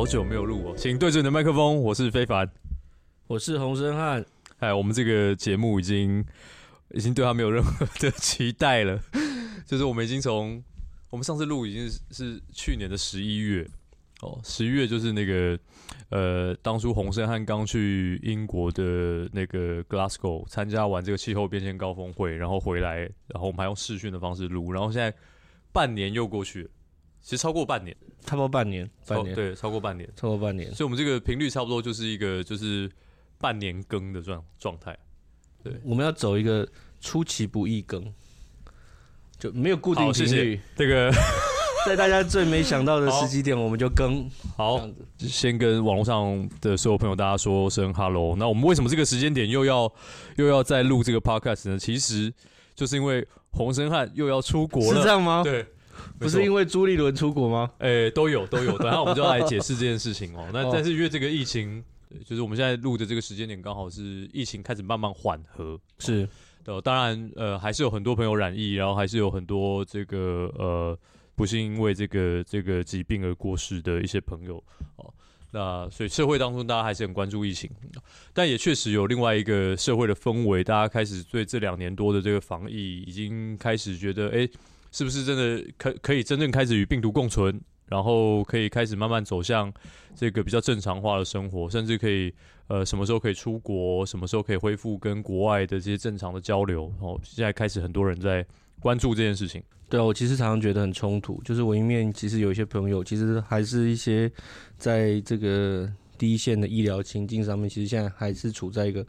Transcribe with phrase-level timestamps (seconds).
[0.00, 1.78] 好久没有录哦，请对准你的麦克风。
[1.78, 2.50] 我是非凡，
[3.26, 4.24] 我是洪生汉。
[4.58, 6.24] 哎，我们这个节目已经
[6.94, 8.98] 已经对他没有任何的期待了。
[9.68, 10.64] 就是我们已经从
[11.10, 13.68] 我们上次录已经是，是去年的十一月
[14.22, 15.58] 哦，十一月就是那个
[16.08, 25.14] 呃，当初洪生汉刚去英国的那个 Glasgow 参加完这个气候变迁高峰会，然后回来，然后我们还用视讯的方式录，然后现在
[25.72, 26.70] 半年又过去了。
[27.22, 32.90] 其实超过半年，差不多半年，半年对，超过半年，超过半年，所以我们这个频率差不多就是一个就是
[33.38, 34.96] 半年更的状状态。
[35.62, 36.66] 对，我们要走一个
[37.00, 38.02] 出其不意更，
[39.38, 40.60] 就没有固定频率。
[40.74, 41.12] 这个
[41.86, 44.28] 在大家最没想到的时机点，我们就更。
[44.56, 44.80] 好，
[45.18, 48.34] 先跟网络上的所有朋友大家说声 hello。
[48.36, 49.92] 那我们为什么这个时间点又要
[50.36, 51.78] 又要再录这个 podcast 呢？
[51.78, 52.32] 其实
[52.74, 55.42] 就是因为洪生汉又要出国了，是这样吗？
[55.44, 55.66] 对。
[56.18, 57.70] 不是因为朱立伦出国吗？
[57.78, 60.48] 诶、欸，都有都有，等下我们就要来解释这件事情哦。
[60.54, 61.82] 那但是因为这个疫情，
[62.24, 66.28] 就是我们现在录的这个时间点刚好是疫情开始慢慢缓和，是
[66.64, 66.80] 的。
[66.82, 70.98] 当然，呃，还是有很多朋友染疫，然后还是有很多这个呃
[71.34, 74.62] 不幸因为这个这个疾病而过世的一些朋友
[74.96, 75.12] 哦。
[75.52, 77.68] 那所以社会当中大家还是很关注疫情，
[78.32, 84.50] 但也确实有另外一个社会的氛围，大家开始对这两年多的这个防疫已经开始觉得，哎、欸。
[84.92, 89.72] 是不是真的可可以真正开始与病毒共存，然后可以开始慢慢走向
[90.14, 92.32] 这个比较正常化的生活，甚至可以
[92.66, 96.92] 呃什么时候可以出国，什么时候可以恢复跟国外的这些正常的交流？
[97.00, 98.44] 然哦，现在开始很多人在
[98.80, 99.62] 关注这件事情。
[99.88, 104.30] 对，我其实常常觉得很冲突，就是我一面其实有一些朋友，其实还是一些
[104.76, 109.06] 在这个第一线的医疗情境上面，其实现在还是处在一个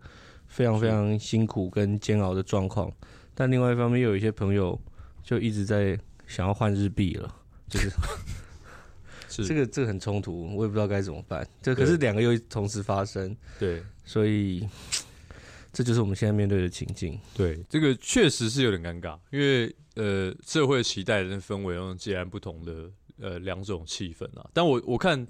[0.47, 2.91] 非常非常辛苦跟煎熬的状况。
[3.33, 4.79] 但另外一方面，又有一些朋友。
[5.23, 7.35] 就一直在想要换日币了，
[7.69, 7.89] 就是
[9.43, 11.47] 是这个这个很冲突，我也不知道该怎么办。
[11.61, 14.67] 这可是两个又同时发生，对，所以
[15.71, 17.17] 这就是我们现在面对的情境。
[17.33, 24.49] 对，这个确实是有点尴尬，因为呃，社会期待的氛围用截然不同的呃两种气氛啊。
[24.53, 25.25] 但我我看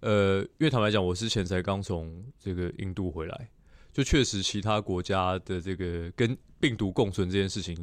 [0.00, 3.48] 呃，因为坦白讲，我之前才刚从这个印度回来，
[3.92, 7.76] 就确实其他国家的这个跟病毒共存这件事情。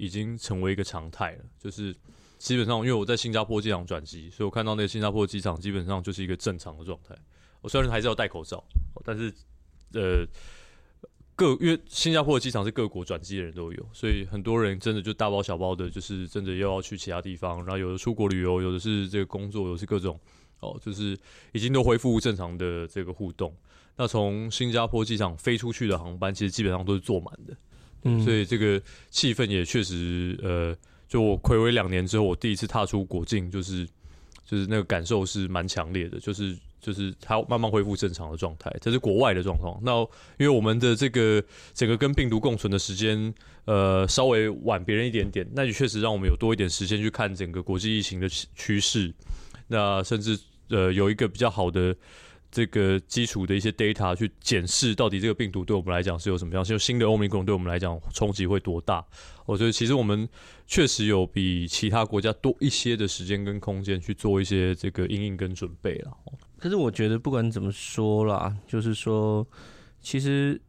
[0.00, 1.94] 已经成为一个常态了，就是
[2.38, 7.14] 基本上，因为我在新加坡机场转机，所以我看到那个新加坡机场基本上就是一个正常的状态。
[7.60, 8.64] 我虽然还是要戴口罩，
[9.04, 9.30] 但是
[9.92, 10.26] 呃，
[11.36, 20.18] 各因为新加坡的机场是各国转机的人都有，所以很多人真的就大包小包的，就是真的又要去其他地方，然后有的出国旅游，有的是这个工作，有的是各种
[20.60, 21.18] 哦，就是
[21.52, 23.54] 已经都恢复正常的这个互动。
[23.96, 27.54] 那从新加坡机场飞出去的航班，其实基本上都是坐满的。
[28.24, 28.80] 所以这个
[29.10, 30.74] 气氛也确实，呃，
[31.06, 33.86] 就我睽违两年之后，我第一次踏出国境，就是
[34.46, 39.78] 就是那个感受是蛮强烈的，就是就是它慢慢恢复正常的状态，这是国外的状况。
[39.82, 40.00] 那
[40.38, 41.44] 因为我们的这个
[41.74, 43.34] 整个跟病毒共存的时间，
[43.66, 49.12] 呃，稍微晚别人一点点，那也确实让我们有多一点时间去看整个国际疫情的趋势，
[49.68, 50.38] 那甚至
[50.70, 51.94] 呃有一个比较好的。
[52.50, 59.04] 这个基础的一些 data 去检视到底这个病毒对我们来讲是有什么样，就新的欧米伽对我们来讲冲击会多大？
[59.46, 60.28] 我觉得其实我们
[60.66, 66.16] 确实有比其他国家多一些的时间跟空间去做一些这个应应跟准备了。
[66.58, 69.46] 可是我觉得不管怎么说啦，就是说，
[70.00, 70.60] 其实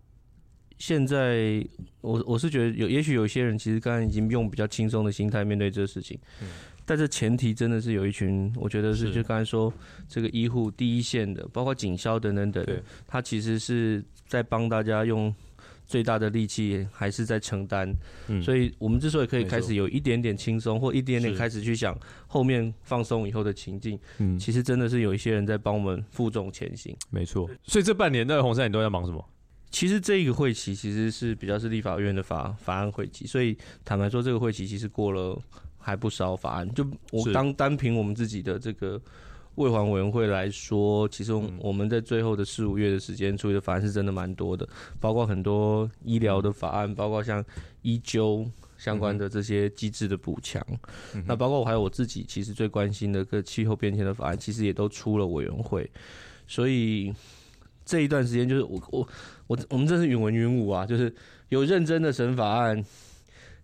[0.78, 1.66] 现在
[2.02, 6.20] 我我是觉得有，也许有些人其实刚才已经用比较轻松的心态面对这个事情。
[6.42, 6.48] 嗯
[6.86, 9.72] 但这前提真的是有一群，我觉得是就刚才说
[10.10, 12.66] 这个医护第一线的，包括警消等等等，
[13.08, 15.34] 他其实是在帮大家用
[15.86, 17.94] 最大的力气，还是在承担。
[18.28, 21.98] 嗯，所以我们之所以可以开始有一点点轻松，或一点点开始去想
[22.28, 26.96] 后面放松以后的情境，嗯，其实真的是有一些人在帮我们负重前行。
[27.10, 27.50] 没错。
[27.64, 29.24] 所以这半年的红山你都在忙什么？
[29.70, 35.40] 其实这一个会期其实是比较是立法院的法法案会期，所以坦白说，这个会期其实过了。
[35.82, 39.02] 还不少法案，就我当单凭我们自己的这个
[39.56, 44.66] 卫环委员会来说，其实我们在最后的四五月的时间处理的法案是真的蛮多的，
[45.00, 47.44] 包括很多医疗的法案，包括像
[47.82, 50.66] 医纠相关的这些机制的补强，
[51.14, 55.90] 嗯，那包括我还有我自己其实最关心的个气候变迁的法案，其实也都出了委员会，
[56.48, 57.14] 所以
[57.84, 59.08] 这一段时间就是我我
[59.48, 61.14] 我我们真是云文云武啊，就是
[61.50, 62.82] 有认真的审法案，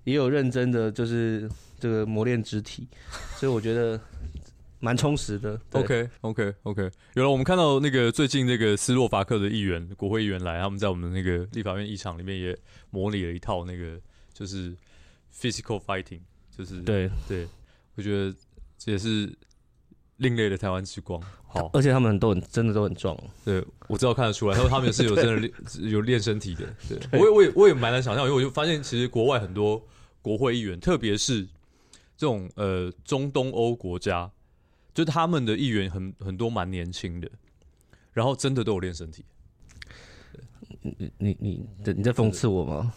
[0.04, 1.50] 也有认真的就是。
[1.80, 2.88] 这个磨练肢体，
[3.38, 4.00] 所以我觉得
[4.80, 5.60] 蛮充实的。
[5.72, 12.58] OK OK OK，有了，我们看到那个最近那个斯洛伐克的议员，国会议员来，他们在我们那个立法院议场里面也
[12.90, 14.00] 模拟了一套那个
[14.34, 14.76] 就是
[15.34, 16.22] physical fighting，
[16.56, 17.48] 就是对对，
[17.96, 18.36] 我觉得
[18.78, 19.32] 这也是
[20.18, 21.22] 另类的台湾之光。
[21.50, 23.18] 好，而且他们都很真的都很壮。
[23.46, 25.54] 对，我知道看得出来，他说他们是有真的练
[25.90, 26.66] 有练身体的。
[26.90, 29.82] 对，对我也我也我也蛮难想象，因为我就发现其实国外很多
[30.22, 31.48] 国会议员，特别是
[32.18, 34.30] 这种呃中东欧国家，
[34.94, 37.30] 就他们的议员很很多蛮年轻的，
[38.12, 39.24] 然后真的都有练身体。
[40.82, 41.66] 你你你
[41.96, 42.92] 你在讽刺我吗？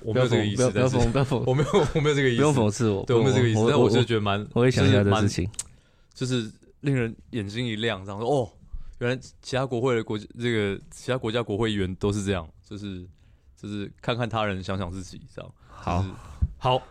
[0.00, 5.48] 我没有这个意思，不要讽，不要讽， 我没有我没有这个意思，不用讽刺我，对，我没有这个意思，但我就觉得蛮，我会想一下这事情，
[6.12, 6.50] 就是
[6.80, 8.50] 令人眼睛一亮，这样说哦，
[8.98, 13.06] 原来其他国会的国这个其他国家国会议员都是这样，就是
[13.56, 15.54] 就是看看他人，想想自己，这样。
[15.68, 16.04] 好，
[16.58, 16.82] 好，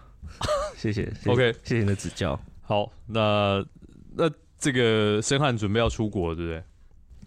[0.82, 2.40] 谢谢，OK，谢谢你的指教。
[2.62, 3.64] 好，那
[4.16, 6.64] 那这个申翰准备要出国，对不对？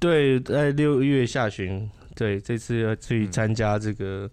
[0.01, 4.31] 对，在六月下旬，对，这次要去参加这个。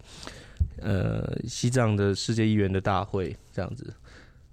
[0.84, 3.94] 呃，西藏的世界议员的大会这样子，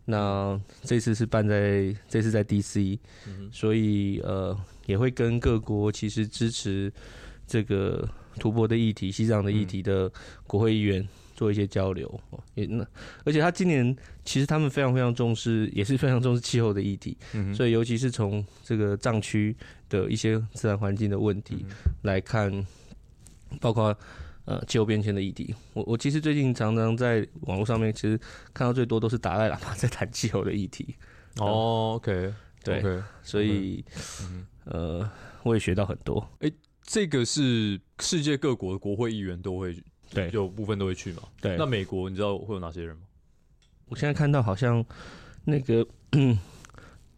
[0.06, 4.56] 那这次是办在这次在 DC，嗯，所以呃
[4.86, 6.94] 也会跟各国其实支持
[7.48, 8.08] 这个
[8.38, 10.12] 吐蕃的议题、西藏的议题的
[10.46, 11.08] 国会议员
[11.40, 12.20] 做一些交流。
[12.56, 12.86] 也那
[13.24, 13.96] 而且他今年
[14.26, 19.56] 其实他们非常非常重视，也是非常重视气候的议题，嗯，所以尤其是从这个藏区
[19.88, 21.66] 的一些自然环境的问题
[22.02, 22.68] 来看，
[23.62, 23.98] 包括。
[24.46, 28.20] 呃，气候变迁的议题，我我其实最近常常在网络上面，其实
[28.52, 30.96] 看到最多都是达赖喇嘛 在谈气候的议题。
[31.38, 32.34] 哦，OK，
[32.64, 35.12] 对，okay, 所以，okay, 呃，
[35.44, 36.20] 我也学到很多。
[36.40, 39.80] 哎、欸，这个是世界各国的国会议员都会，
[40.12, 41.24] 对，有部分都会去嘛？
[41.42, 41.56] 对。
[41.58, 43.04] 那美国你知道会有哪些人吗？
[43.88, 44.86] 我现在看到好像
[45.46, 45.86] 那个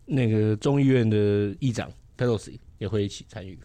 [0.06, 3.60] 那个众议院的议长 Pelosi 也会一起参与。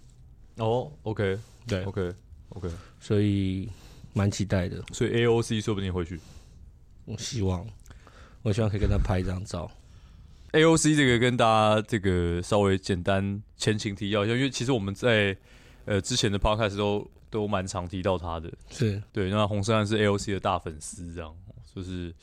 [0.56, 2.14] 哦，OK，对，OK。
[2.50, 2.68] OK，
[3.00, 3.68] 所以
[4.14, 4.82] 蛮期待的。
[4.92, 6.18] 所以 AOC 说不定会去。
[7.04, 7.66] 我希望，
[8.42, 9.70] 我希望可以跟他拍一张照。
[10.52, 15.36] AOC 这个跟大家这个稍微简单前情提要一下，因为其实我们在
[15.84, 18.52] 呃之前的 Podcast 都都蛮常提到他的。
[18.70, 21.34] 是对，那洪申翰是 AOC 的大粉丝，这样
[21.74, 22.14] 就是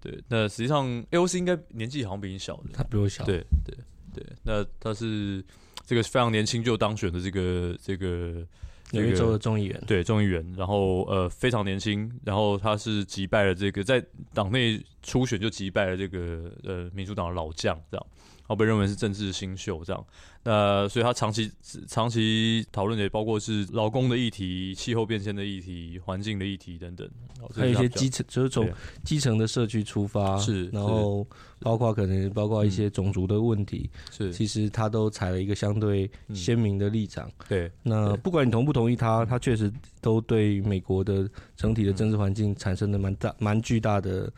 [0.00, 0.22] 对。
[0.28, 3.24] 那实际上 AOC 应该年纪好像比你小的，他比我小。
[3.24, 3.76] 对对
[4.14, 5.44] 对，那他是
[5.86, 8.46] 这个非常年轻就当选的这个这个。
[8.94, 14.04] 纽约州的众议员，对众议员，然后呃非常年轻，然后他是击败了这个在
[14.34, 20.04] 党内初选就击败了这个呃民主党的老将，这样，然后被认为是政治新秀，这样。
[20.44, 21.48] 那所以他长期
[21.86, 27.08] 长期讨论的也包括是劳工的议题、气候变迁的议题、环境的议题等等，
[27.54, 28.68] 还有一些基层，就是从
[29.04, 31.24] 基层的社区出发，是，然后
[31.60, 37.30] 包括可能包括一些种族的问题，是，其实他都采了一个相对鲜明的立场。
[37.48, 44.28] 对，那不管你同不同意他，他确实都对美国的整体的政治环境产生了蛮大、蛮巨大的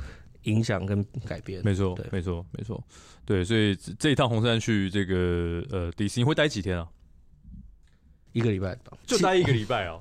[0.43, 1.63] 影响跟改变。
[1.65, 2.85] 没错，没错，没错。
[3.27, 6.87] 对，所以这一趟红山去这个呃迪士尼会待几天啊？
[8.33, 9.99] 一个礼拜，就待一个礼拜啊。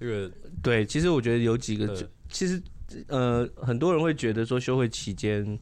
[0.00, 0.30] 这个
[0.62, 2.62] 对，其实我觉得有几个，呃、其实
[3.08, 5.58] 呃很多人会觉得说休会期间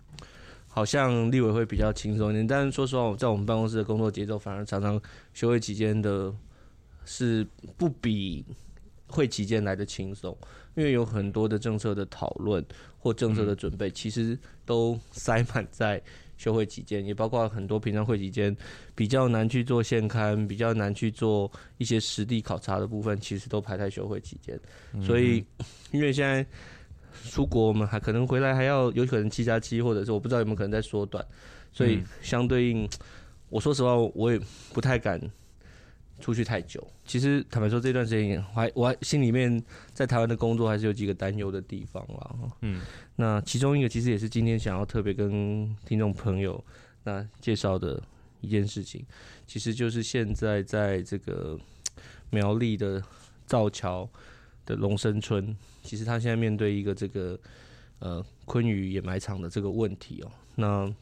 [0.68, 5.00] 好像立委会比较轻松一点，但是说实话，在我们办公室的工作节奏反而常常
[5.34, 6.32] 休会期间的
[7.04, 7.44] 是
[7.76, 8.44] 不比
[9.08, 10.36] 会期间来的轻松，
[10.76, 12.64] 因为有很多的政策的讨论
[12.98, 16.00] 或政策的准备，其实都塞满在。
[16.42, 18.56] 休会期间，也包括很多平常会期间
[18.96, 24.58] 比较难去做现刊，比较难去做一些实地考察的部分，其实都排在休会期间。
[24.92, 25.00] 嗯。
[25.02, 25.44] 所以，
[25.92, 26.44] 因为现在
[27.30, 31.24] 出国，我们还可能回来还要有可能七加七，或者是我不知道有没有可能在缩短。
[31.72, 32.88] 所以，相对应，
[33.48, 34.40] 我说实话，我也
[34.72, 35.20] 不太敢。
[36.22, 39.60] 出去太久，其实坦白说，这段时间我还我还心里面
[39.92, 42.36] 在台湾的工作还是有几个担忧的地方啦。
[42.60, 42.80] 嗯，
[43.16, 46.64] 那其中一个其实也是今天想要特别跟听众朋友
[47.02, 48.00] 那介绍的
[48.40, 49.04] 一件事情，
[49.48, 51.58] 其实就是现在在这个
[52.30, 53.02] 苗栗的
[53.44, 54.08] 造桥
[54.64, 57.36] 的龙生村，其实他现在面对一个这个
[57.98, 60.30] 呃昆宇掩埋场的这个问题哦。
[60.54, 60.94] 那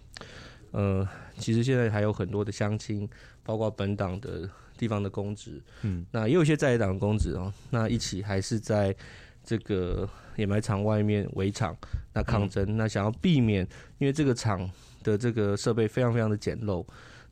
[0.71, 3.07] 呃，其实现在还有很多的乡亲，
[3.43, 4.49] 包括本党的。
[4.81, 8.97] 地方的公职，嗯，那也有一些在野党的公职哦，那一起还是在
[9.45, 11.77] 这个掩埋场外面围场，
[12.15, 13.69] 那抗争，嗯，那想要避免，
[13.99, 14.69] 因为这个厂
[15.03, 16.83] 的这个设备非常非常的简陋，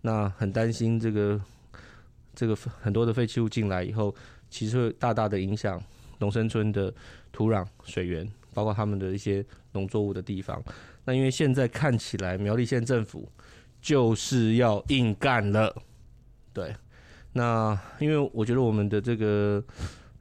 [0.03, 1.41] 那很担心这个
[2.35, 4.15] 这个很多的废弃物进来以后，
[4.51, 5.83] 其实会大大的影响
[6.19, 6.93] 农生村的
[7.33, 10.63] 土壤、水源，包括他们的一些农作物的地方。
[11.07, 13.27] 那因为现在看起来苗栗县政府
[13.81, 15.75] 就是要硬干了，
[16.53, 16.77] 对。
[17.33, 19.63] 那因为我觉得我们的这个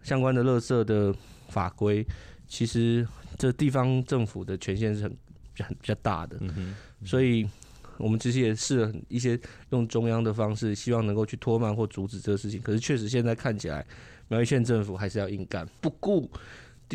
[0.04, 1.14] 相关的垃圾的
[1.50, 2.06] 法规，
[2.48, 5.18] 其实这地方政府的权限是很
[5.60, 6.38] 很比较大的，
[7.04, 7.48] 所以
[7.98, 9.40] 我们其实也试了一些
[9.72, 12.62] 用中央的方式，希望能够去拖慢或阻止这个事情。
[12.62, 13.86] 可是确实现在看起来，
[14.28, 16.30] 苗栗县政府还是要硬干，不顾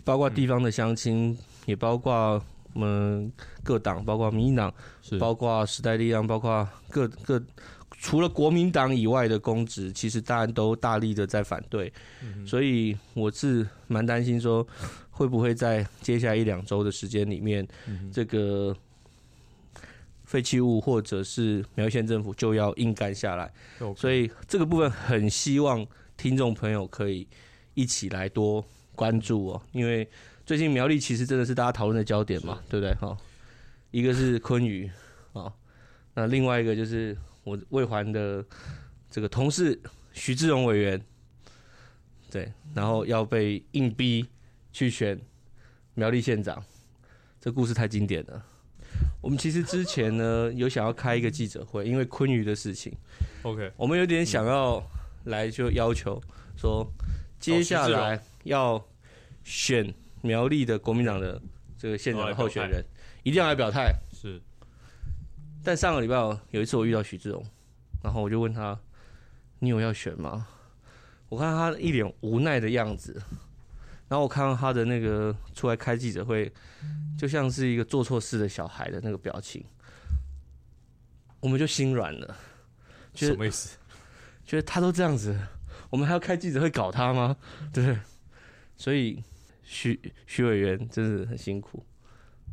[0.05, 2.41] 包括地方的乡亲，也包括
[2.73, 3.33] 我们
[3.65, 4.73] 各党，包括民进党，
[5.19, 7.43] 包括时代力量，包括各各
[7.99, 11.93] 除了国民党以外的公职，其实大家都大力的在反对。
[12.47, 14.67] 所以我是蛮担心说，
[15.11, 17.67] 会不会在接下来一两周的时间里面，
[18.13, 18.77] 这个。
[20.25, 23.53] 废弃物或者是苗栗县政府就要硬干下来
[23.95, 27.29] 所以这个部分很希望听众朋友可以
[27.75, 30.09] 一起来多关注哦，因为
[30.47, 32.95] 最近苗栗其实真的是大家讨论的焦点嘛，对不对？
[32.95, 33.15] 哈，
[33.91, 34.91] 一个是昆宇
[35.35, 35.53] 啊，
[36.15, 38.45] 那另外一个就是我魏环的
[39.11, 39.81] 这个同事
[40.13, 41.01] 徐志荣委员，
[42.31, 44.27] 对，然后要被硬逼
[44.73, 45.21] 去选
[45.95, 46.63] 苗栗县长，
[47.41, 48.45] 这故事太经典了。
[49.21, 52.93] 我们其实之前呢有想要开一个记者会，因为昆鱼的事情。
[53.43, 54.83] OK，我们有点想要
[55.25, 56.23] 来就要求
[56.57, 56.87] 说，
[57.41, 58.85] 接下来要
[59.45, 61.41] 选苗栗的国民党的
[61.79, 62.85] 这个县长的候选人，
[63.23, 63.93] 一定要来表态。
[65.63, 65.65] 是。
[65.65, 66.17] 但上个礼拜
[66.51, 67.45] 有一次我遇到许志荣，
[68.03, 68.79] 然后我就问他
[69.61, 70.47] ：“你有要选吗？”
[71.31, 73.23] 我看他一脸无奈的样子。
[74.09, 76.53] 然后我看到他的那个出来开记者会，
[77.17, 79.65] 就像是一个做错事的小孩的那个表情，
[81.41, 82.37] 我们就心软了。
[83.15, 83.79] 什么意思？
[84.45, 85.39] 觉得他都这样子，
[85.89, 87.35] 我们还要开记者会搞他吗？
[87.73, 87.97] 对？
[88.77, 89.23] 所以
[89.63, 91.83] 徐徐委员真的很辛苦，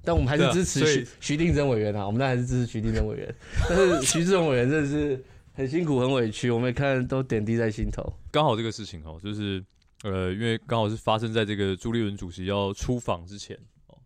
[0.09, 3.35] 但我们还是支持徐徐定祯委员啊，我们当然还是支持徐定祯委员。
[3.69, 5.23] 但是徐志荣委员真的是
[5.53, 8.11] 很辛苦很委屈，我们也看都点滴在心头。
[8.31, 9.63] 刚好这个事情哦，就是。
[10.01, 13.53] 呃，因为刚好是发生在这个朱立伦主席要出访之前
[13.87, 13.97] 哦，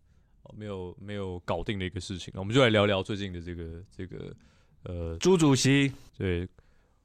[0.58, 3.64] 没有没有搞定的一个事情，那我们就来聊聊最近的这个
[3.96, 4.34] 这个
[4.86, 5.94] 呃朱主席。
[6.18, 6.50] 对，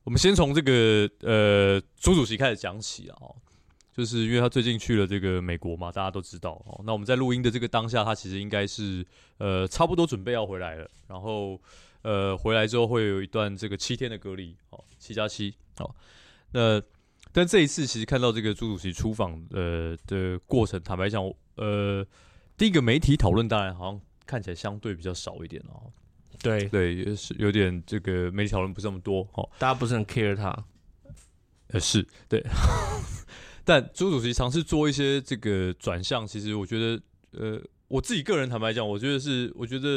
[0.04, 3.28] 我们先从这个呃朱主席开始讲起啊，
[3.98, 6.80] 就是因为他最近去了这个美国嘛，大家都知道哦。
[6.86, 9.04] 那我们在录音的这个当下，他其实应该是
[9.38, 11.60] 呃差不多准备要回来了，然后
[12.02, 15.92] 呃回来之后会有一段这个七天的隔离哦，七加七哦，
[16.52, 16.80] 那。
[17.30, 21.22] 但这一次，其实看到这个朱主席出访呃的过程，坦白讲，
[21.56, 22.04] 呃，
[22.56, 25.92] 第一个媒体讨论当然好像看起来相对比较少一点哦。
[26.42, 30.64] 对对，也是有点这个媒体讨论不是那么多哦，大家不是很 care 他。
[31.68, 32.42] 呃，是对。
[33.68, 39.88] 但朱主席尝试做一些这个转向，其实我觉得，呃，我自己个人坦白讲，我觉得是，我觉得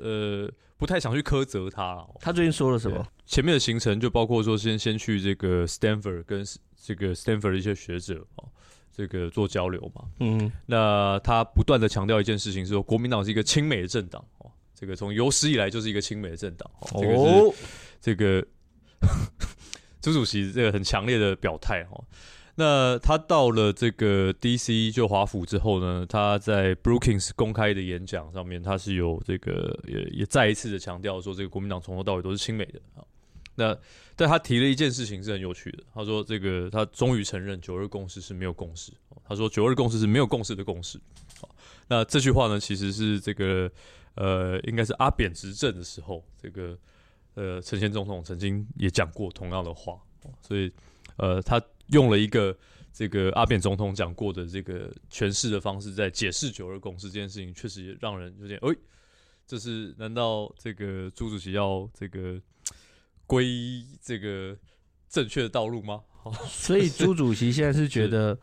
[0.00, 0.50] 呃。
[0.78, 2.06] 不太想去苛责他。
[2.20, 3.04] 他最近说了什么？
[3.26, 6.46] 前面的行程就包括说，先先去这个 Stanford 跟
[6.80, 8.48] 这个 Stanford 的一些学者哦，
[8.96, 10.04] 这个做交流嘛。
[10.20, 16.70] 嗯，那他不断的强调一件事情，是说国民党是一个亲美的政党哦，这个从有史以来就是一个亲美的政党。
[16.92, 17.66] 哦，这个是
[18.00, 18.46] 这个
[20.08, 22.04] 朱主席这个很强烈的表态哦。
[22.56, 24.90] 那他到了这个 D.C.
[24.90, 33.04] 就华府之后呢，他在 Brookings 公开的演讲上面，他是有这个也也再一次的强调说，这个国民党从头到尾都是亲美的啊。
[33.54, 33.76] 那
[34.16, 38.92] 但他提了一件事情是很有趣的，他说这个他终于承认九二共识是没有共识。
[39.28, 40.98] 他说九二共识是没有共识的共识。
[41.86, 43.70] 那这句话呢，其实是这个
[44.16, 46.76] 呃，应该是阿扁执政的时候，这个
[47.40, 49.98] 呃陈前总统曾经也讲过同样的话，
[50.42, 50.72] 所以
[51.16, 51.62] 呃他。
[51.88, 52.54] 用了一个
[52.92, 58.76] 这个阿扁总统讲过的这个诠释的方式，在解释九二共识这件事情，确实也让人有点哎，
[59.46, 62.38] 这是难道这个朱主席要这个
[63.26, 64.54] 归这个
[65.08, 66.02] 正确的道路吗？
[66.46, 68.38] 所以朱主席现在是觉得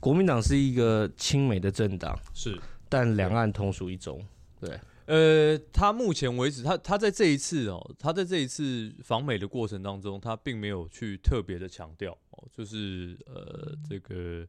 [0.00, 4.20] 国民党是一个亲美的政党，是，但两岸同属一中，
[4.58, 4.76] 对。
[5.06, 14.46] 呃，他目前为止，他他在这一次哦，他在这一次访美的过程当中，他并没有去特别的强调哦，就是呃这个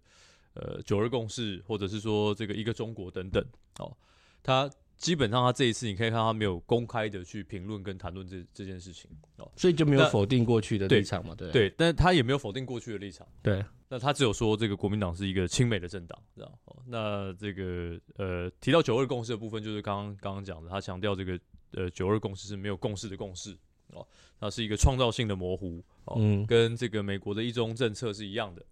[0.54, 3.44] 呃九二共识，或者是说这个一个中国等等
[3.80, 3.96] 哦，
[4.42, 4.70] 他。
[4.98, 11.36] 基本上，他这一次你可以看到他没有公开的去评论跟谈论这这件事情哦，所以就没有否定过去的立场嘛？
[11.36, 13.28] 对对，但是他也没有否定过去的立场。
[13.42, 16.60] 对，那他只有说这个国民党是一个亲美的政党，知道？
[16.88, 21.40] 那这个呃提到九二共识的部分，就是刚刚刚刚讲的，他强调这个
[21.72, 23.58] 呃九二共识是没有共识的共识
[23.88, 24.08] 哦，
[24.40, 28.64] 那是一个创造性的模糊哦，嗯，跟这个美国的一中政策是一样的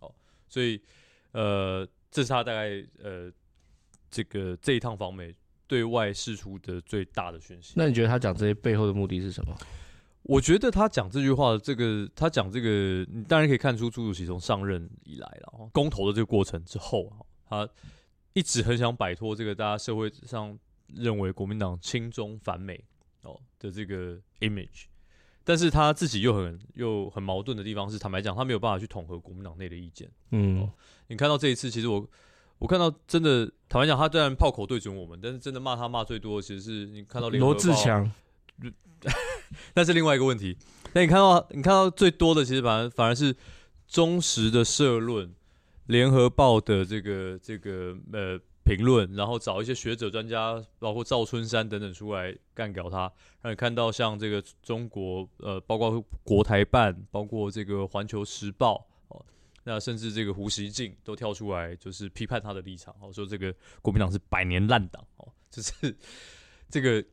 [0.00, 0.14] 哦，
[0.48, 0.80] 所以
[1.32, 3.30] 呃这是他大概呃
[4.10, 5.34] 这个这一趟访美。
[5.74, 7.72] 对外释出的最大的讯息。
[7.74, 9.56] 那你觉得他讲这些背后的目的是什么？
[10.22, 17.12] 我觉得他讲这句话这个，他讲这个，你当然可以看出朱主席从上任以来了，公投的这个过程之后，
[17.48, 17.68] 他
[18.34, 20.56] 一直很想摆脱这个大家社会上
[20.94, 22.84] 认为国民党亲中反美
[23.22, 24.84] 哦的这个 image，
[25.42, 30.08] 但是他自己又很又很矛盾的地方是，坦白讲，他没有办法去统合国民党内的意见。
[30.30, 30.70] 嗯、哦，
[31.08, 32.08] 你看到这一次，其实我
[32.58, 38.10] 我看到真的坦白讲，他虽然炮口对准我们，但是真的骂他骂最多的，其实是你看到罗志强，
[39.74, 40.56] 那是另外一个问题。
[40.92, 43.34] 那你看到你看到最多的，其实反而反而是
[43.86, 45.32] 忠实的社论、
[45.86, 48.40] 联合报的这个这个呃。
[48.66, 58.80] 评论，然后找一些学者专家，包括赵春山等等出来干掉他，让你看到像这个中国呃，包括国台办，包括这个环球时报哦，
[59.64, 63.52] 那甚至这个胡锡进都跳出来，就是批判他的立场，哦，说这个
[63.82, 65.96] 国民党是百年烂党哦，就是
[66.70, 67.04] 这个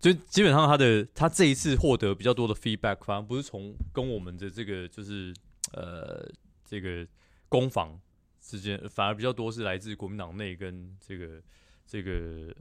[0.00, 5.32] 就基本上他的他这一次获得比较多的 feedback，反而不是从跟我们的这个就是
[5.72, 6.28] 呃
[6.64, 7.06] 这个
[7.48, 8.00] 攻防。
[8.40, 11.42] 之间反而比较多是来自国民党内跟这个
[11.90, 12.10] 这个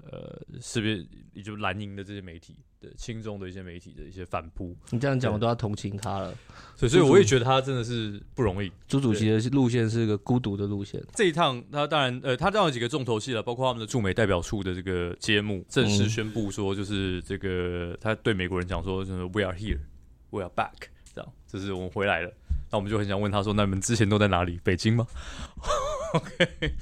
[0.09, 4.73] 呃，是不是也就蓝营的这些媒体的轻重的一些媒体的一些反扑。
[4.91, 6.33] 你这样讲，我都要同情他了。
[6.77, 8.71] 所以，所以我也觉得他真的是不容易。
[8.87, 11.03] 朱主席的路线是一个孤独的路线。
[11.13, 19.79] 这一趟，他当然呃，他当然有几个重头戏了，包括他们的驻美代表处的这个揭幕，正式宣布说，就是这个他对美国人讲说，就是 We are here,
[20.29, 22.33] we are back，这样，就是我们回来了。
[22.71, 24.59] 那我们就很想问他说：“那你们之前都在哪里？
[24.63, 25.05] 北京吗？
[26.15, 26.73] ”OK，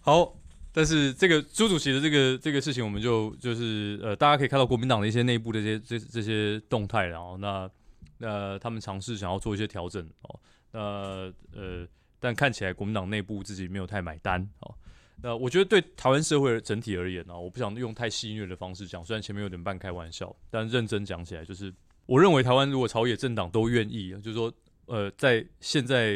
[0.00, 0.38] 好。
[0.76, 7.70] 但是这个朱主席的这个这个事情，我们就就是呃，大家可以看到国民党的一些内部的这些这这些动态，然后那
[8.18, 10.38] 那他们尝试想要做一些调整哦。
[10.72, 10.80] 那
[11.58, 11.88] 呃，
[12.20, 14.74] 但看起来国民党内部自己没有太买单哦。
[15.22, 21.72] 那我觉得对台湾社会整体而言呢，我不想用太戏谑的方式讲，虽然前面有点半开玩笑，但认真讲起来，就是
[22.04, 24.52] 我认为台湾如果朝野政党都愿意，就是说。
[24.88, 26.14] 呃，在现在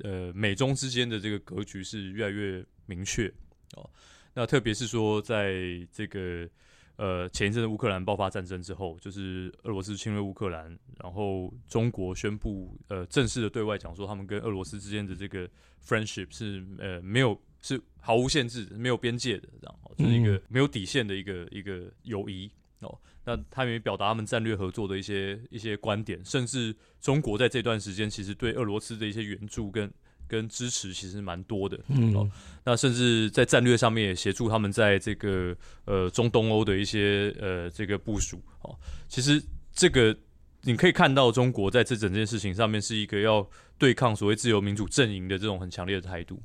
[0.00, 3.32] 呃美中之间的这个格局是越来越明确
[3.72, 3.90] 哦。
[4.34, 5.54] 那特别是说，在
[5.92, 6.48] 这个
[6.96, 15.48] 呃前一阵的乌克兰爆发战争之后，就是俄罗斯侵略乌克兰，然后中国宣布呃正式的对外讲说，他们跟俄罗斯之间的这个
[15.86, 22.50] friendship 是呃没有是毫无限制、没有边界的，这样，就是一个没有底线的一个一个友谊。
[22.80, 29.88] 哦，那他们也表达他们战略合作的一些一些观点，甚至中国在这段时间其实对俄罗斯的一些援助跟
[30.32, 31.78] 跟支持其实蛮多的。
[31.88, 32.30] 嗯，哦，
[32.64, 38.40] 那甚至在战略上面也协助他们在这个呃中东欧的一些呃这个部署。
[38.62, 38.74] 哦，
[39.08, 39.42] 其实
[39.74, 40.16] 这个
[40.62, 46.40] 你可以看到中国在这整件事情上面是一个要对抗所谓自由民主阵营的这种很强烈的态度。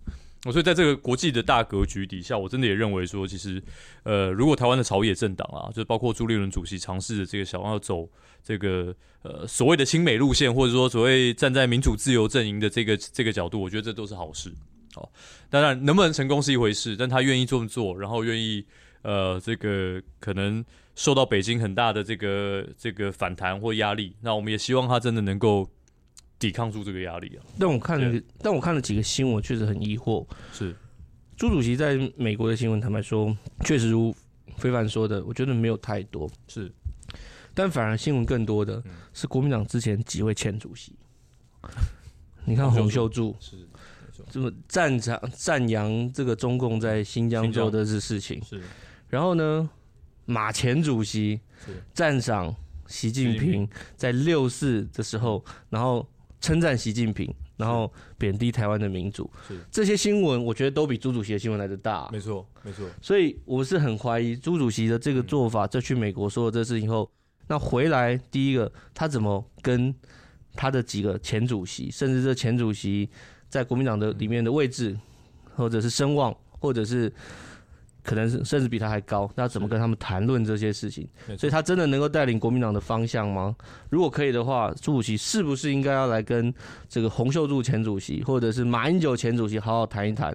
[0.45, 3.62] 我所以，在这个国际的大格局底下，我真的也认为说，其实，
[4.04, 8.08] 呃，如果台湾的朝野政党啊，就包括朱立伦主席尝试的这个想要走
[8.43, 14.54] 这个呃所谓的亲美路线，或者说所谓站在民主自由阵营的这个这个角度，我觉得这都是好事。
[14.93, 15.12] 好，
[15.50, 18.63] 当然能不能成功是一回事，但他愿意这么做，然后愿意
[19.02, 20.63] 呃这个可能
[20.95, 25.67] 受到北京很大的这个这个反弹或压力，那我们也希望他真的能够。
[26.39, 27.45] 抵抗住这个压力啊！
[27.60, 30.26] 但我看了，但我看了几个新闻，确实很疑惑。
[30.52, 30.76] 是
[31.36, 34.15] 朱主席在美国的新闻，坦白说，确实如
[34.58, 36.30] 非凡说的，我觉得没有太多。
[36.47, 36.71] 是，
[37.54, 40.95] 但反而新闻更多的是国民党之前几位前主席。
[42.45, 43.67] 你看洪秀柱是
[44.30, 48.62] 这么赞赏赞扬这个中共在新疆做的这事情，是。
[49.10, 49.69] 然后呢，
[50.26, 51.41] 马前主席
[51.93, 52.56] 赞赏。
[52.89, 56.08] 习近平在六四的时候，然后
[56.39, 59.30] 称赞习近平，然后贬低台湾的民主，
[59.71, 62.08] 这些新闻我觉得都比朱主席的新闻来的大。
[62.12, 62.88] 没错，没错。
[63.02, 65.65] 所以我是很怀疑朱主席的这个做法。
[65.65, 67.10] 这去美国说了这事情后，
[67.47, 69.93] 那回来第一个，他怎么跟
[70.54, 73.10] 他的几个前主席，甚至这前主席
[73.50, 74.97] 在国民党的里面的位置，
[75.56, 77.12] 或者是声望，或者是。
[78.08, 81.06] 可能是甚至比他还高，那怎么跟他们谈论这些事情？
[81.38, 83.54] 所以他真的能够带领国民党的方向吗？
[83.89, 86.54] 如果可以的话，朱主席是不是应该要来跟
[86.88, 90.34] 这个洪秀柱前主席，或者是马英九前主席好好谈一谈，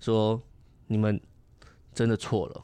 [0.00, 0.38] 说
[0.86, 1.18] 你们
[1.94, 2.62] 真的错了，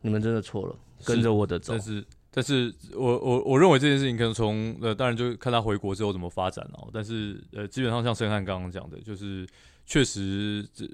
[0.00, 1.72] 你们真的错了，跟着我的走。
[1.72, 6.88] 但是，但是我我我认为这件事情可能从呃，当然就看他回国之后怎么发展哦。
[6.92, 9.44] 但是呃，基本上像申汉刚刚讲的，就是
[9.84, 10.88] 确实这。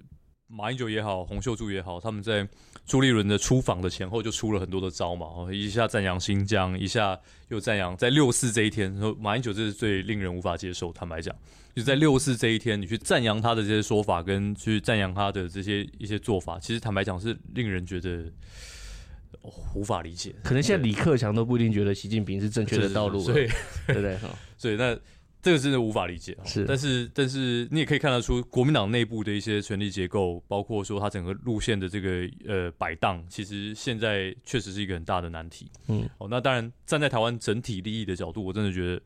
[0.52, 2.46] 马英九也好，洪秀柱也好，他们在
[2.84, 7.16] 朱立伦的出访的前后就出了很多的招嘛，一下赞扬新疆，一下
[7.48, 10.92] 又赞扬在六四这一天，说马英九这是最令人无法接受。
[10.92, 11.32] 坦白讲，
[11.76, 18.24] 就在六四这一天，你去赞扬他的这些说法，跟去赞扬他的这些一些做法，其实坦白讲是令人觉得、
[19.42, 20.34] 哦、无法理解。
[20.42, 23.46] 可能现在李克强都不一定觉得习近平是正确的道路，对
[23.86, 24.18] 不对？
[24.58, 24.98] 所以那
[25.42, 26.36] 这个真的无法理解。
[26.44, 35.70] 是，但是但是你也可以看得出，国民党内部的一些权力结构，包括说它整个路线的这个呃摆荡，其实现在确实是一个很大的难题。
[35.88, 39.02] 嗯，哦，那当然站在台湾整体利益的角度，我真的觉得，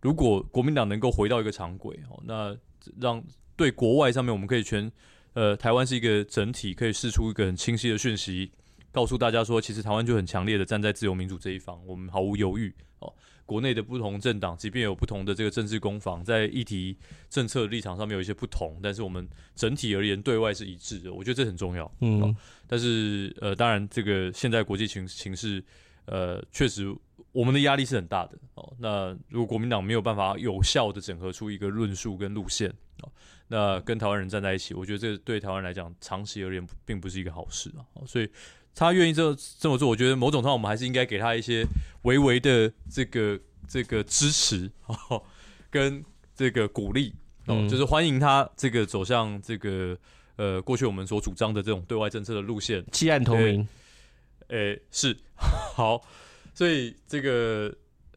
[0.00, 2.56] 如果国民党能够回到一个常轨，哦，那
[3.00, 3.22] 让
[3.56, 4.90] 对国外上面我们可以全
[5.34, 8.50] 呃台湾是一个整体，可以释出一个很清晰的讯息，
[8.94, 12.72] 告诉大家说，其实台湾就很强烈的站在自由民主这一方，我们毫无犹豫。
[13.00, 13.12] 哦。
[13.44, 16.96] 国内的不同政党，即便有不同的这个政治攻防，在议题
[17.28, 21.12] 政策立场上面有一些不同，但是我们整体而言对外是一致的。
[21.12, 21.90] 我觉得这很重要。
[22.00, 22.34] 嗯、哦，
[22.66, 25.62] 但是呃，当然这个现在国际情形势，
[26.06, 26.90] 呃，确实
[27.32, 28.38] 我们的压力是很大的。
[28.54, 32.70] 哦，那如果国民党没有办法有效的整合出一个论述跟路线，
[33.02, 33.12] 哦，
[33.48, 37.84] 那跟台湾人站在一起，我觉得这对台湾来讲长期而言并不是一个好事啊。
[37.92, 38.30] 哦，所以。
[38.74, 41.64] 他愿意这这么做，我觉得某种上我们还是应该给他一些
[42.02, 45.22] 微微的这个这个支持， 哦，
[45.70, 47.14] 跟这个鼓励，
[47.46, 49.96] 哦，嗯、就是欢迎他这个走向这个
[50.36, 53.66] 呃过去我们所主张的这种对外政策的路线，弃暗投明，
[54.48, 55.16] 诶，是
[55.74, 56.02] 好，
[56.52, 57.72] 所以这个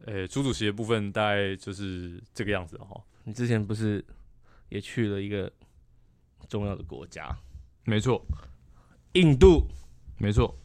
[0.05, 2.99] 诶朱主席的部分大概就是这个样子哈。
[3.23, 4.03] 你之前不是
[4.69, 5.51] 也去了一个
[6.49, 7.37] 重要的国家？
[7.83, 8.25] 没错，
[9.13, 9.67] 印度。
[10.17, 10.55] 没错，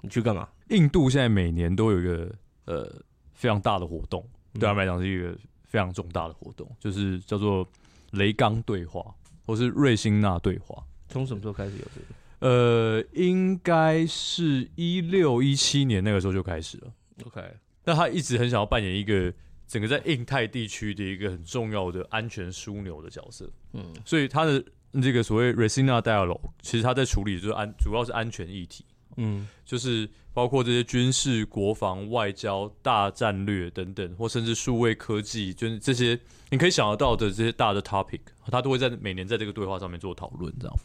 [0.00, 0.48] 你去干嘛？
[0.68, 2.32] 印度现在每年都有一个
[2.66, 3.02] 呃
[3.34, 7.68] 非常大的活动，对他们来讲是一个非常重大的活动，就是叫做
[8.12, 9.04] 雷刚对话，
[9.44, 10.84] 或是瑞辛纳对话。
[11.08, 12.06] 从什么时候开始有这个？
[12.38, 16.92] 呃，应该是一六一七年那个时候就开始了。
[17.26, 17.42] OK，
[17.84, 19.32] 那他一直很想要扮演一个
[19.66, 23.50] 整个在印太地区的一个很重要的安全枢纽的角色。
[23.72, 24.64] 嗯，所以他的
[25.02, 28.84] 这个所谓 Raisina Dialogue，其实他在处理就是安，主要是安全议题。
[29.16, 36.18] 嗯，就是包括这些军事、国防、外交、大战略等等，或甚至数位科技，就是这些
[36.50, 40.76] 你可以想得到的这些大的 topic，他都会在每年在这个对话上面做讨论，这样。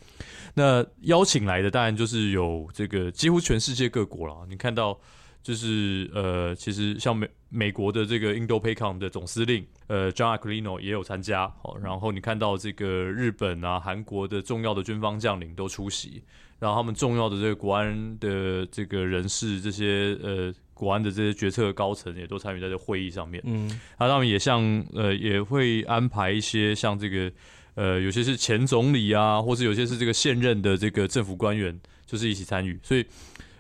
[0.54, 4.46] 那邀请来的当然就是有这个几乎全世界各国了。
[4.50, 5.00] 你看到
[5.44, 16.24] 就是呃，其实像美美国的这个 Indo-PACOM 的总司令呃 John Aquilino 也有参加，哦，然后你看到这个日本啊、韩国的重要的军方将领都出席。
[16.60, 23.42] 然后他们重要的这个国安的这个人士，这些呃国安的这些决策高层也都参与在这会议上面。
[23.46, 24.62] 嗯，然后他们也像
[24.94, 27.32] 呃也会安排一些像这个
[27.76, 32.80] 呃有些是前总理啊，或是有些是这个现任的这个政府官员，就是一起参与。
[32.82, 33.06] 所以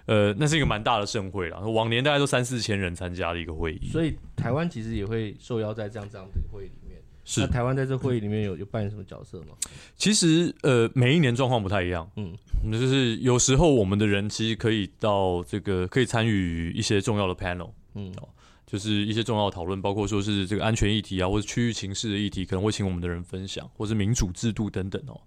[0.05, 3.89] 呃那是一个蛮大的盛会啦，往年大概都三四千人参加的一个会议。
[3.91, 6.84] 所以台湾其实也会受邀在这样这样的会议里。
[7.27, 9.55] 是那台湾在这会议里面有有扮演什么角色吗？
[9.97, 12.07] 其实呃，每一年状况不太一样。
[12.17, 12.31] 嗯，
[12.63, 17.71] 那就是有时候我们的人其实可以到这个可以参与一些重要的 panel。
[17.95, 18.29] 嗯，哦，
[18.67, 25.19] 就是一些重要的讨论，包括说是这个安全议题啊，或者区域情势的议题，可能会请我们的人分享，或是民主制度等等哦。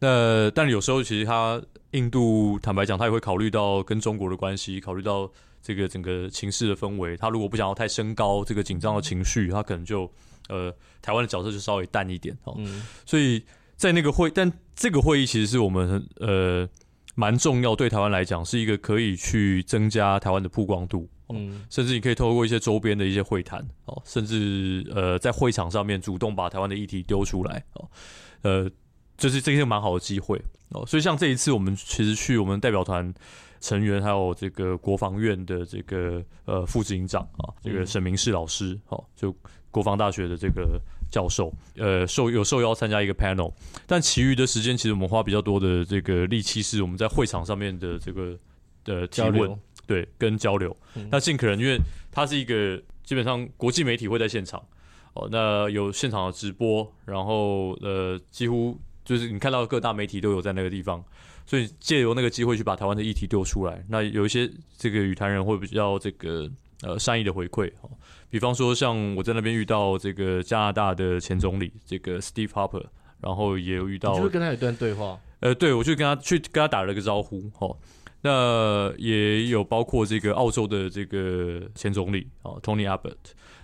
[0.00, 5.30] 那但有时候其实他印度坦白讲，他也会考虑到跟中国的关系，考虑到
[5.62, 7.16] 这个整个情势的氛围。
[7.16, 10.12] 他如果不想要太升高这个紧张的情绪，他可能就。
[10.50, 13.42] 呃，台湾的角色就稍微淡一点哦，嗯、所以
[13.76, 16.68] 在那个会，但这个会议其实是我们呃
[17.14, 27.88] 蛮重要，对台湾来讲是一个可以去增加台湾的曝光度，嗯，甚至你可以透过一些周边的一些会谈哦，甚至呃在会场上面主动把台湾的议题丢出来哦，
[28.42, 28.70] 呃，
[29.16, 30.36] 就是这些蛮好的机会
[30.70, 33.14] 哦，所以像这一次我们其实去我们代表团
[33.60, 39.34] 成员还有这个国防院的这个呃副执行长啊，这个沈明世老师哦，就。
[39.70, 40.80] 国防大学的这个
[41.10, 43.52] 教授，呃，受有受邀参加一个 panel，
[43.86, 48.36] 但其余的时间其实我们花比较多的这个力气是我们在会场上面的这个
[48.84, 49.56] 的提问，
[49.86, 50.76] 对，跟交流。
[50.94, 51.78] 嗯、那尽可能，因为
[52.10, 54.60] 它是一个基本上国际媒体会在现场，
[55.14, 61.04] 哦，那有现场的直播，然后呃，几乎就是你看到各大媒体都有在那个地方，
[61.46, 63.84] 所以借由那个机会去把台湾的议题丢出来。
[63.88, 66.48] 那有一些这个语坛人会比较这个
[66.82, 67.90] 呃善意的回馈，哦。
[68.30, 72.84] 比方说，像我在那边遇到这个加拿大的前总理这个 Steve Harper，
[73.20, 75.18] 然后也有遇到，就是跟他有一段对话。
[75.40, 77.50] 呃，对，我就跟他去跟他打了个招呼。
[77.58, 77.76] 哦，
[78.22, 83.16] 那也有包括这个澳洲的这个前总理哦，Tony Abbott，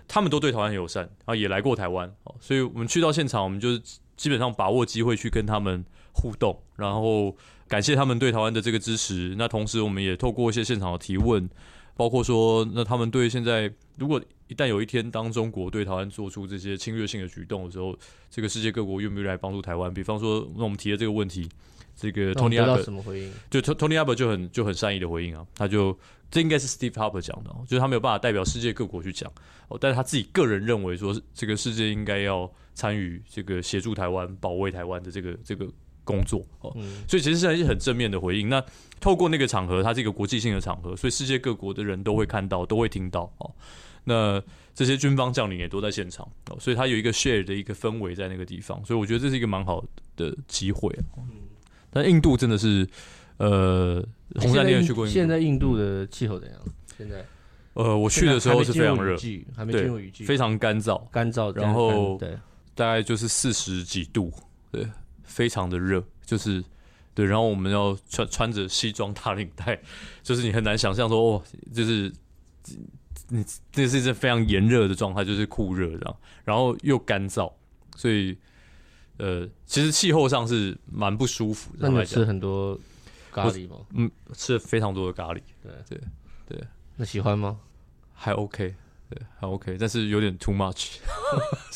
[0.09, 2.13] 他们都对台湾很友善，然后也来过台湾。
[2.25, 3.81] 哦，所以我们去到现场，我们就是
[4.17, 7.37] 基本上把握机会去跟他们互动，然后
[7.69, 9.37] 感谢他们对台湾的这个支持。
[9.39, 11.49] 那同时，我们也透过一些现场的提问。
[11.99, 17.97] 包括说，那他们对现在，如果一旦有一天当中国对台湾做出这些侵略性的举动的时候，
[18.31, 19.93] 这个世界各国愿不愿意来帮助台湾？
[19.93, 21.49] 比方说，那我们提的这个问题，
[21.97, 23.33] 这个 Tony Abbott 什么回应？
[23.51, 25.99] 就 Tony Abbott 就很就很善意的回应啊，他就
[26.31, 29.31] 这应该是 Steve Harper 讲的，哦就是他没有办法代表世界各国去讲
[29.69, 35.67] 哦，但是他自己个人认为说，这个世界应该要参与这个协助台湾、保卫台湾的这个这个
[36.05, 38.49] 工作哦，嗯、所以其实是很正面的回应。
[38.49, 38.63] 那
[39.01, 43.51] 透过那个场合，它是一个国际性的场合，所以世界各国的人都会看到，都会听到哦。
[44.09, 44.43] 那
[44.75, 49.85] 这些军方将领也都在现场哦，所以他有一个 share 的一个氛围在那个地方，所以我觉得这是一个蛮好
[50.17, 51.21] 的机会啊。
[51.91, 52.87] 但印度真的是，
[53.39, 55.15] 呃，红山你也去过印度？
[55.19, 56.61] 现在印度的气候怎样？
[56.97, 57.25] 现在，
[57.73, 59.17] 呃，我去的时候是非常热，
[59.57, 62.37] 还没进入雨季，非常干燥，干燥，然后对，
[62.75, 64.31] 大概就是四十几度，
[64.71, 64.87] 对，
[65.25, 66.63] 非常的热，就是
[67.15, 69.81] 对，然后我们要穿穿着西装打领带，
[70.23, 71.43] 就是你很难想象说，哦，
[71.75, 72.13] 就是
[73.29, 77.53] 你这是一阵非常炎热的状态，就是酷热这样，然后又干燥，
[77.97, 78.37] 所以。
[79.19, 81.89] 呃，其实气候上是蛮不舒服的。
[81.89, 82.79] 那你吃很多
[83.33, 83.77] 咖喱吗？
[83.95, 85.41] 嗯，吃了非常多的咖喱。
[85.63, 85.99] 对对
[86.47, 86.63] 对，
[86.97, 87.59] 那喜欢吗？
[88.13, 88.75] 还 OK，
[89.09, 90.99] 对，还 OK，但是有点 too much。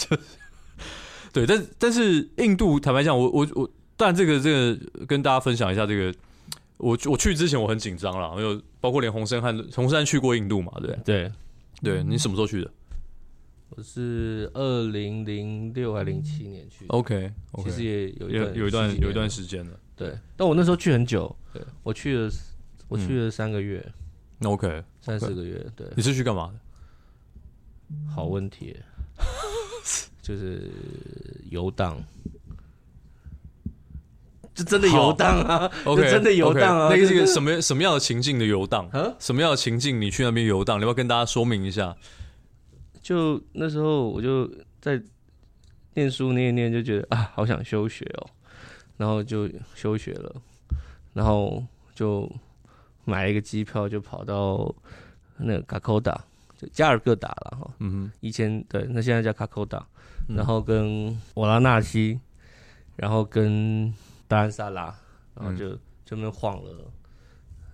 [1.33, 6.15] 对，但但是印度坦白讲，我我我，但这个这个跟大家分享一下这个，
[6.81, 11.33] 我我去之前我很紧张啦，因为包括连洪申翰洪申翰去过印度嘛，对对？
[11.83, 12.71] 对，你什么时候去的？
[13.71, 19.79] 我是二零零六还零七年去，OK，其实也有有有一段有一段时间了。
[19.95, 22.29] 对，但我那时候去很久，对，我去了
[22.89, 23.81] 我去了三个月
[24.43, 25.65] ，OK，三四个月。
[25.77, 28.11] 对，你是去干嘛的？
[28.13, 28.77] 好问题，
[30.21, 30.69] 就是
[31.51, 32.03] 游荡，
[34.61, 36.89] 就真的游荡啊，OK，真的游荡啊。
[36.91, 38.87] 那个是一个什么什么样的情境的游荡？
[39.19, 39.99] 什么样的情境？
[39.99, 41.97] 你去那边游荡，你要不要跟大家说明一下？
[43.01, 44.51] 就那时候，我就
[44.83, 45.01] 在
[45.95, 48.29] 念书念一念，就觉得啊，好想休学哦，
[48.99, 50.37] 然后就休学了，
[51.15, 52.31] 然后就
[53.07, 54.75] 买了一个机票，就跑到
[55.39, 56.23] 那个卡科达，
[56.59, 57.71] 就加尔各答了哈。
[57.79, 59.87] 嗯哼，以前对，那现在叫卡科达，
[60.29, 62.21] 然后跟瓦拉纳西，
[62.97, 63.93] 然后跟
[64.31, 64.97] 达兰萨拉，
[65.35, 66.73] 然后就就那晃了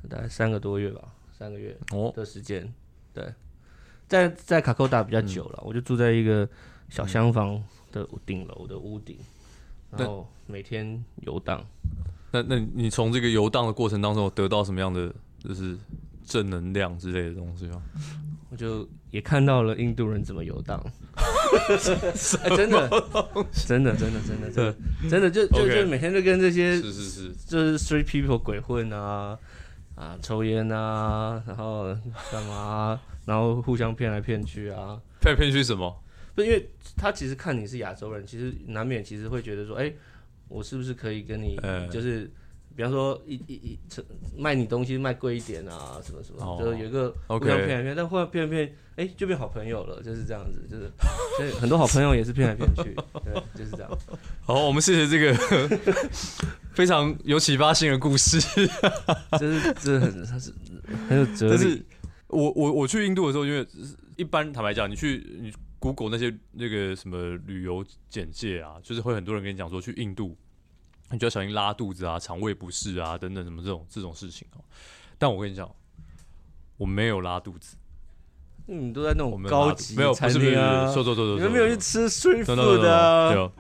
[0.09, 1.03] 大概三个多月吧，
[1.37, 1.77] 三个月
[2.15, 2.73] 的时间，哦、
[3.13, 3.35] 对。
[4.09, 6.49] 在在卡扣达比较久了，嗯、我就住在一个
[6.89, 9.19] 小厢房的顶楼的屋顶，
[9.91, 11.63] 嗯、然后每天游荡。
[12.31, 15.77] 那那你从这个游荡的过程当中，有得到什么样的就是
[16.25, 17.83] 正能量之类的东西吗？
[18.49, 20.79] 我就也看到了印度人怎么游荡，
[22.55, 22.87] 真的
[23.67, 24.75] 真的真的真的真的
[25.09, 29.39] 真的就就就每天就跟这些是是是，就是 street people 鬼混啊
[29.95, 31.85] 啊抽烟啊，然后
[32.31, 33.03] 干嘛、啊？
[33.25, 35.99] 然后互相骗来骗去啊，骗来骗去什么？
[36.35, 39.91] 不，因为他其实看你是亚洲人，其实难免其实会觉得说，哎，
[40.49, 41.59] 我是不是可以跟你，
[41.91, 42.31] 就是，
[42.77, 43.79] 比方说一一一
[44.37, 50.91] 卖你东西卖贵一点啊，什么什么，就是有一个互相骗来骗，但后来骗来骗，哎，就变好朋友了，就是这样子， 就是
[51.39, 53.91] 所以很多好朋友也是骗来骗去， 对，就是这样。
[54.43, 55.35] 好，我们谢谢这个
[56.75, 58.39] 非常有启发性的故事，
[59.41, 60.53] 就是这很它是
[61.09, 61.83] 很有哲理。
[62.29, 63.67] 我我我去印度的时候，因为
[64.17, 70.37] 一般坦白讲，你去你 Google 那些那个什么旅游简介啊，就是会很多人跟你讲说去印度，
[71.11, 74.65] 你就要小心拉肚子啊、肠胃不适啊等等什么这种这种事情哦。
[75.19, 75.71] 但我跟你讲，
[76.77, 77.77] 我没有拉肚子。
[78.67, 83.53] 你，都在那种高级没有餐厅啊，说说说说，你们没有去吃 street food 的，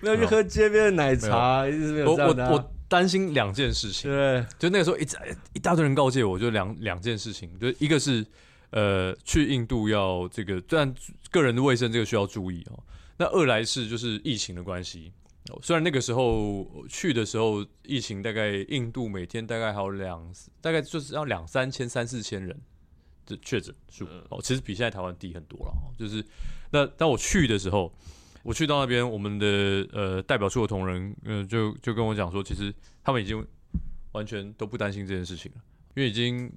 [0.00, 2.70] 没有去喝街边的奶茶，一直没有这样的。
[2.90, 5.16] 担心两件事情，对，就那个时候一直
[5.52, 8.26] 一大堆人告诫我，就两两件事情，就一个是
[8.70, 10.92] 呃去印度要这个，虽然
[11.30, 12.82] 个人的卫生这个需要注意哦，
[13.16, 15.12] 那二来是就是疫情的关系
[15.50, 22.58] 哦，虽然那个时候去的时候疫情大概印度每天大概还有两大概就是要两三千三四千人
[23.26, 26.24] 的确诊数哦，其实比现在台湾低很多了哦，就是
[26.70, 27.92] 那当我去的时候。
[28.42, 33.46] 我去到那边，我们的呃代表处的同仁，嗯、呃，就就跟我讲说，其实他们已经
[34.12, 35.60] 完全都不担心这件事情了，
[35.94, 36.50] 因为已经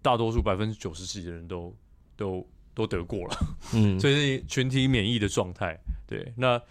[0.00, 1.76] 大多数百分之九十几的人都
[2.16, 3.36] 都都得过了，
[3.74, 5.76] 嗯，所以是群体免疫的状态。
[6.06, 6.62] 对，那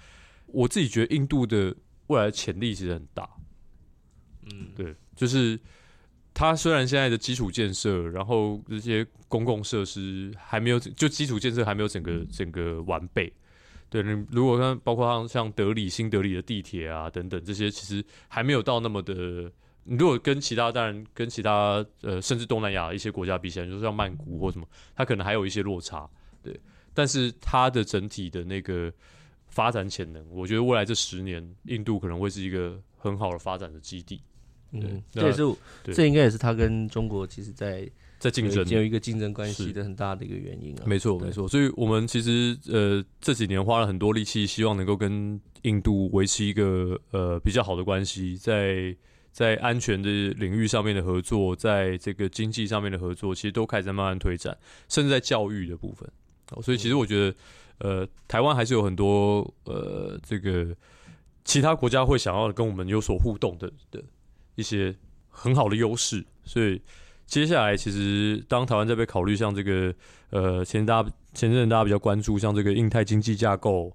[0.54, 1.76] 我自己觉得印度的
[2.08, 3.30] 未来潜力其实很大，
[4.44, 5.60] 嗯，对，就是
[6.34, 13.34] 它虽然现在的基础建设，然后这些公共设施还没有，就基础建设还没有整个整个完备。
[13.90, 19.52] 对，你如果看，包括像像德里、新德里的地铁啊等等这些，其实还没有到那么的。
[19.84, 26.10] 你如果跟其他，当然跟其他呃，甚至东南亚一些国家比起来，就是像曼谷或什么，它可能还有一些落差。
[26.42, 26.60] 对，
[26.94, 28.92] 但是它的整体的那个
[29.54, 34.20] 发展潜能，我觉得未来这十年，印度可能会是一个很好的发展的基地。
[34.72, 35.44] 嗯，这也是
[35.94, 37.88] 这应该也是他跟中国其实在
[38.18, 40.84] 在竞争，有一个竞争关系的很大的一个原因啊。
[40.88, 41.48] 没错，没错。
[41.48, 48.96] 所以我们其实呃这几年花了很多力气，希望能够跟印度维持一个呃比较好的关系，在
[49.32, 54.58] 在安全的领域上面的合作，在这个经济上面的合作，其实都开始在慢慢推展，
[54.90, 56.10] 甚至在教育的部分。
[56.62, 57.36] 所以其实我觉得，
[57.84, 60.76] 呃，台湾还是有很多呃这个
[61.46, 64.02] 其他国家会想要跟我们有所互动的的
[64.56, 64.96] 一些
[65.30, 66.82] 很好的优势，所以。
[67.26, 69.96] 接下来，其实当台湾在被考虑，像这个
[70.30, 71.02] 呃，前大
[71.34, 73.92] 前阵大家比较关注，像这个印太经济架构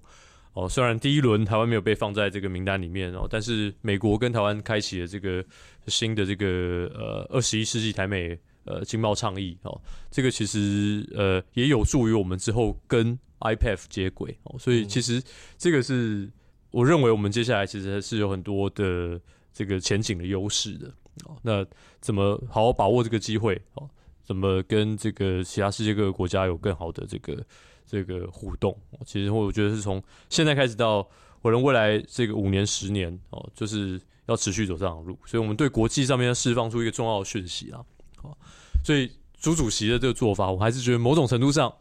[0.53, 5.45] 哦，虽然第一轮台湾没有被放在这个名单里面哦，但是美国跟台湾开启了这个
[5.85, 8.37] 新的这个呃二十一世纪台美
[8.69, 15.21] 呃经贸倡议哦，这个其实呃也有助于我们之后跟 IPEF 接轨哦，所以其实
[15.57, 16.29] 这个是
[16.71, 19.19] 我认为我们接下来其实还是有很多的
[19.51, 20.87] 这个前景的优势的。
[21.25, 21.65] 哦，那
[21.99, 23.61] 怎么好好把握这个机会？
[23.73, 23.89] 哦，
[24.23, 27.45] 怎么跟这个其他世界各个国家有更好的这个
[27.85, 28.77] 这个互动？
[29.05, 31.03] 其实我觉得是从现在开始到
[31.43, 35.19] 可能未来这个五年、十年哦，就是要持续走这样的路。
[35.25, 37.83] 所以，我们对国际上面要释放出一个重要的讯息啊！
[38.21, 38.37] 哦，
[38.83, 41.73] 所以朱主席的这个做法，我还是觉得某种程度上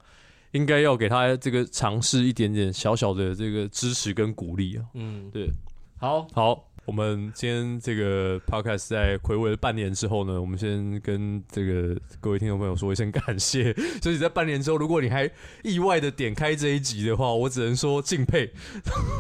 [0.52, 4.84] 应该要给他这个尝试一点点小小的这个支持跟鼓励啊。
[4.94, 5.50] 嗯，对，
[5.98, 6.64] 好，好。
[6.84, 13.74] 我们今天这个 podcast 在睽违了半年之后呢，我们先跟这个各位听众朋友说一声感谢。
[14.00, 15.30] 所以在半年之后，如果你还
[15.62, 18.50] 意外的点开这一集的话，我只能说敬佩。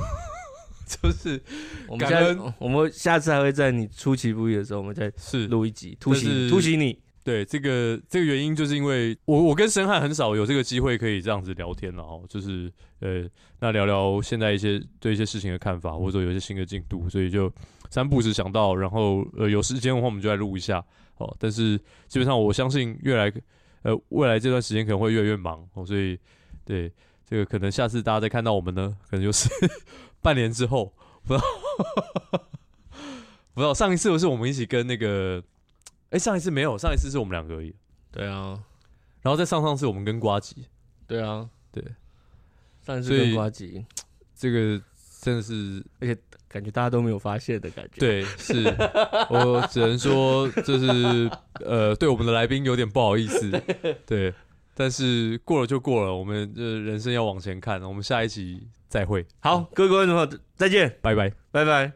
[0.88, 1.38] 就是
[1.86, 6.98] 我们现在，我们下次还会在你出其不意的时候，我们再是录一集突袭突袭你。
[7.28, 13.28] 对，这个这个原因，就是因为我我跟申汉很少有这个机会可以这样子聊天了哦，就是呃，
[13.60, 17.52] 那聊聊现在一些对一些事情的看法，或者说有一些新的进度，所以就
[17.90, 20.82] 三不时想到，然后呃有时间的话我们就来录一下
[21.18, 21.36] 哦。
[21.38, 23.30] 但是基本上我相信，越来
[23.82, 26.18] 呃未来这段时间可能会越来越忙哦，所以
[26.64, 26.90] 对
[27.28, 29.50] 这个可能下次大家再看到我们呢，可能就是
[30.22, 30.94] 半年之后，
[31.26, 31.46] 不知道
[33.52, 35.44] 不知道上一次不是我们一起跟那个。
[36.10, 37.74] 哎、欸，上一次没有，上一次是我们两个而已。
[38.10, 38.58] 对啊，
[39.20, 40.66] 然后再上上次我们跟瓜吉。
[41.06, 41.84] 对啊，对，
[42.84, 43.84] 上一次跟瓜吉，
[44.34, 44.80] 这个
[45.20, 46.18] 真的是，而且
[46.48, 48.00] 感觉大家都没有发现的感觉。
[48.00, 48.64] 对，是
[49.28, 51.30] 我只能说，就是
[51.64, 53.50] 呃，对我们的来宾有点不好意思。
[54.06, 54.32] 对，
[54.74, 57.82] 但是过了就过了，我们的人生要往前看。
[57.82, 59.26] 我们下一期再会。
[59.40, 61.92] 好，各位观众朋友，再见，拜拜，拜拜。